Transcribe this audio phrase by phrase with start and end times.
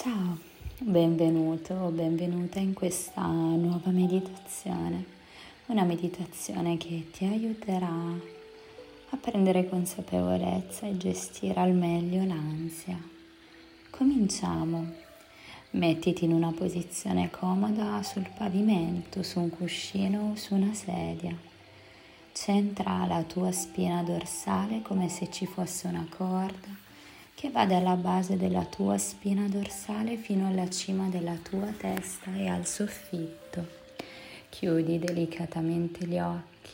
[0.00, 0.38] Ciao,
[0.78, 5.04] benvenuto o benvenuta in questa nuova meditazione,
[5.66, 7.90] una meditazione che ti aiuterà
[9.08, 12.96] a prendere consapevolezza e gestire al meglio l'ansia.
[13.90, 14.86] Cominciamo.
[15.70, 21.36] Mettiti in una posizione comoda sul pavimento, su un cuscino o su una sedia.
[22.30, 26.86] Centra la tua spina dorsale come se ci fosse una corda
[27.38, 32.48] che va dalla base della tua spina dorsale fino alla cima della tua testa e
[32.48, 33.64] al soffitto.
[34.48, 36.72] Chiudi delicatamente gli occhi.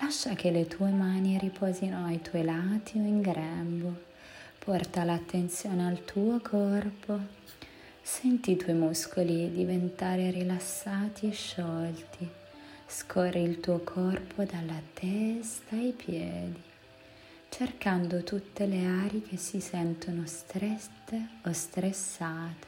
[0.00, 3.94] Lascia che le tue mani riposino ai tuoi lati o in grembo.
[4.58, 7.20] Porta l'attenzione al tuo corpo.
[8.02, 12.28] Senti i tuoi muscoli diventare rilassati e sciolti.
[12.88, 16.69] Scorri il tuo corpo dalla testa ai piedi
[17.60, 22.66] cercando tutte le aree che si sentono strette o stressate.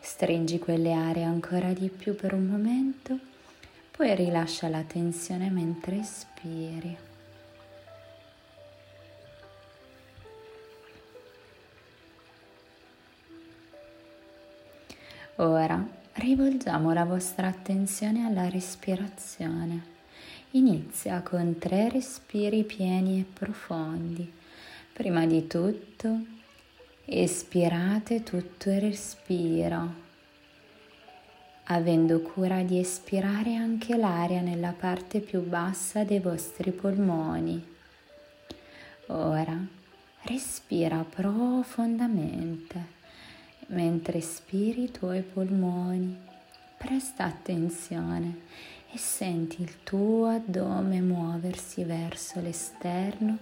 [0.00, 3.16] Stringi quelle aree ancora di più per un momento,
[3.92, 6.96] poi rilascia la tensione mentre espiri.
[15.36, 19.98] Ora rivolgiamo la vostra attenzione alla respirazione.
[20.54, 24.28] Inizia con tre respiri pieni e profondi.
[24.92, 26.24] Prima di tutto,
[27.04, 29.94] espirate tutto il respiro,
[31.66, 37.64] avendo cura di espirare anche l'aria nella parte più bassa dei vostri polmoni.
[39.06, 39.56] Ora
[40.22, 42.98] respira profondamente
[43.68, 46.26] mentre espiri i tuoi polmoni.
[46.76, 53.38] Presta attenzione e senti il tuo addome muoversi verso l'esterno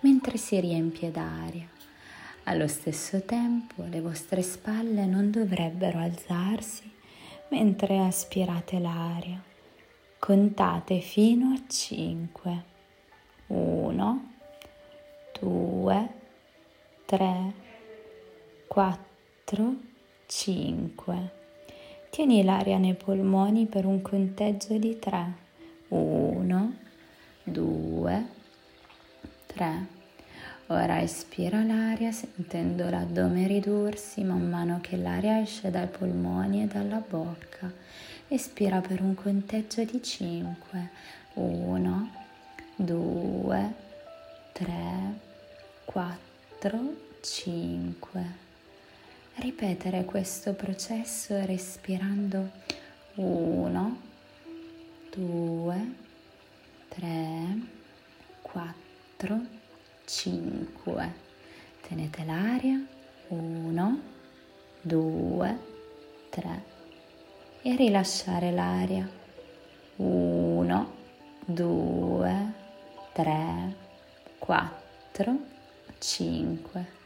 [0.00, 1.66] mentre si riempie d'aria.
[2.44, 6.90] Allo stesso tempo le vostre spalle non dovrebbero alzarsi
[7.48, 9.40] mentre aspirate l'aria.
[10.18, 12.64] Contate fino a 5.
[13.48, 14.32] 1,
[15.40, 16.08] 2,
[17.06, 17.52] 3,
[18.66, 19.76] 4,
[20.26, 21.41] 5.
[22.12, 25.32] Tieni l'aria nei polmoni per un conteggio di tre.
[25.88, 26.74] Uno,
[27.42, 28.26] due,
[29.46, 29.86] tre.
[30.66, 37.02] Ora espira l'aria sentendo l'addome ridursi man mano che l'aria esce dai polmoni e dalla
[37.02, 37.72] bocca.
[38.28, 40.90] Espira per un conteggio di cinque.
[41.32, 42.10] Uno,
[42.76, 43.72] due,
[44.52, 45.18] tre,
[45.86, 46.78] quattro,
[47.22, 48.50] cinque
[49.36, 52.50] ripetere questo processo respirando
[53.14, 54.00] 1,
[55.14, 55.94] 2,
[56.88, 57.60] 3,
[58.42, 59.40] 4,
[60.04, 61.14] 5.
[61.86, 62.84] Tenete l'aria
[63.28, 64.00] 1,
[64.82, 65.58] 2,
[66.30, 66.64] 3
[67.62, 69.08] e rilasciare l'aria
[69.96, 70.92] 1,
[71.44, 72.52] 2,
[73.12, 73.76] 3,
[74.38, 75.36] 4,
[75.98, 77.01] 5.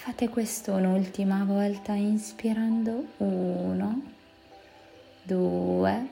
[0.00, 3.08] Fate questo un'ultima volta inspirando.
[3.16, 4.02] 1,
[5.24, 6.08] 2,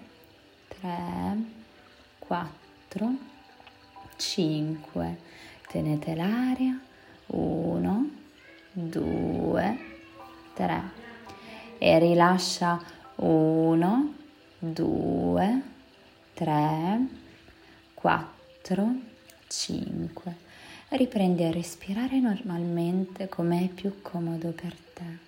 [0.80, 1.36] 3,
[2.19, 3.10] 4,
[4.16, 5.16] 5.
[5.69, 6.78] Tenete l'aria.
[7.26, 8.10] 1,
[8.72, 9.78] 2,
[10.53, 10.82] 3
[11.78, 12.82] e rilascia.
[13.14, 14.14] 1,
[14.58, 15.62] 2,
[16.34, 17.08] 3,
[17.94, 18.94] 4,
[19.47, 20.46] 5
[20.91, 25.24] riprendi a respirare normalmente come è più comodo per te.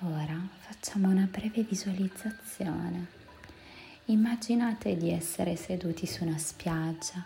[0.00, 3.06] Ora facciamo una breve visualizzazione.
[4.06, 7.24] Immaginate di essere seduti su una spiaggia.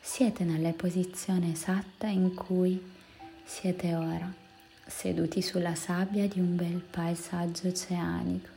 [0.00, 2.80] Siete nella posizione esatta in cui
[3.44, 4.30] siete ora,
[4.86, 8.48] seduti sulla sabbia di un bel paesaggio oceanico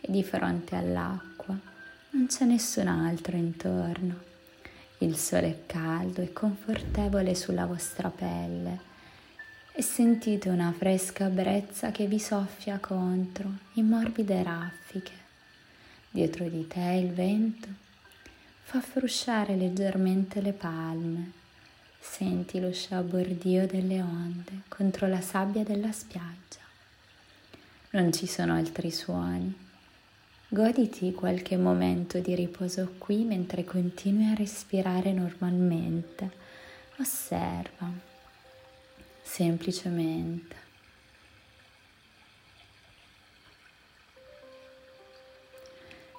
[0.00, 1.58] e di fronte all'acqua
[2.10, 4.37] non c'è nessun altro intorno
[4.98, 8.86] il sole è caldo e confortevole sulla vostra pelle
[9.72, 15.26] e sentite una fresca brezza che vi soffia contro in morbide raffiche.
[16.10, 17.68] Dietro di te il vento
[18.62, 21.32] fa frusciare leggermente le palme.
[22.00, 26.58] Senti lo sciabordio delle onde contro la sabbia della spiaggia.
[27.90, 29.66] Non ci sono altri suoni
[30.50, 36.30] Goditi qualche momento di riposo qui mentre continui a respirare normalmente.
[36.98, 37.92] Osserva,
[39.22, 40.56] semplicemente.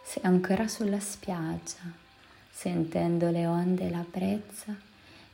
[0.03, 1.91] Sei ancora sulla spiaggia,
[2.51, 4.75] sentendo le onde e la brezza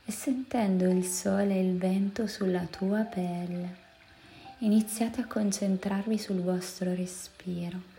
[0.06, 3.84] e sentendo il sole e il vento sulla tua pelle.
[4.60, 7.95] iniziate a concentrarvi sul vostro respiro.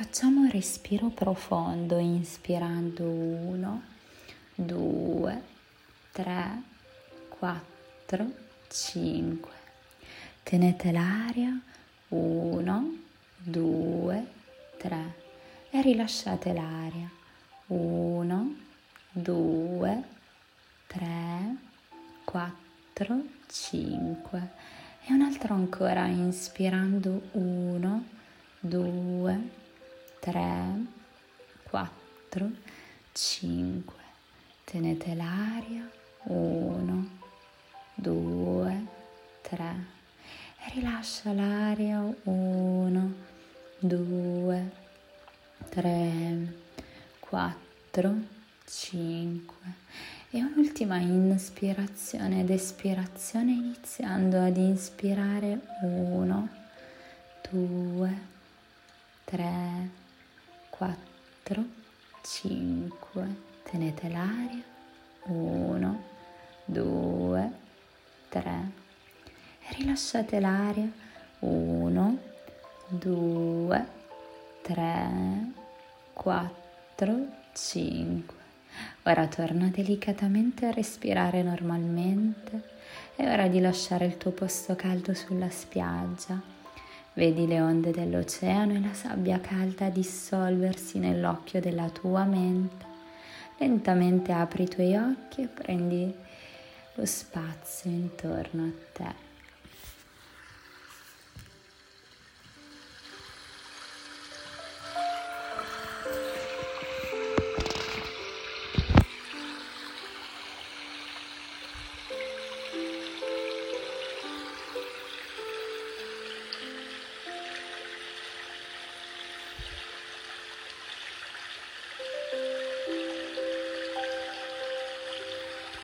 [0.00, 3.82] Facciamo un respiro profondo, inspirando 1,
[4.54, 5.42] 2,
[6.12, 6.62] 3,
[7.36, 8.32] 4,
[8.68, 9.50] 5.
[10.44, 11.60] Tenete l'aria,
[12.10, 12.98] 1,
[13.38, 14.26] 2,
[14.78, 15.14] 3
[15.70, 17.10] e rilasciate l'aria,
[17.66, 18.56] 1,
[19.10, 20.04] 2,
[20.86, 21.56] 3,
[22.22, 24.50] 4, 5
[25.06, 28.08] e un altro ancora inspirando 1,
[28.60, 29.67] 2, 3,
[31.70, 32.50] 4,
[33.12, 33.94] 5.
[34.64, 35.88] Tenete l'aria,
[36.24, 37.08] 1,
[37.94, 38.86] 2,
[39.42, 39.74] 3
[40.58, 43.14] e rilascia l'aria, 1,
[43.78, 44.70] 2,
[45.70, 46.54] 3,
[47.20, 48.14] 4,
[48.66, 49.56] 5
[50.30, 55.60] e un'ultima inspirazione ed espirazione iniziando ad inspirare.
[55.80, 56.48] 1,
[57.50, 58.18] 2,
[59.24, 59.77] 3,
[60.78, 61.64] 4,
[62.22, 63.36] 5.
[63.68, 64.62] Tenete l'aria.
[65.24, 66.02] 1,
[66.66, 67.52] 2,
[68.28, 68.70] 3.
[69.60, 70.88] E rilasciate l'aria.
[71.40, 72.18] 1,
[72.90, 73.86] 2,
[74.62, 75.52] 3,
[76.12, 78.36] 4, 5.
[79.02, 82.76] Ora torna delicatamente a respirare normalmente.
[83.16, 86.40] È ora di lasciare il tuo posto caldo sulla spiaggia.
[87.14, 92.86] Vedi le onde dell'oceano e la sabbia calda dissolversi nell'occhio della tua mente.
[93.58, 96.14] Lentamente apri i tuoi occhi e prendi
[96.94, 99.27] lo spazio intorno a te.